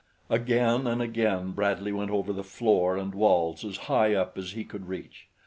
[0.31, 4.63] Again and again Bradley went over the floor and walls as high up as he
[4.63, 5.27] could reach.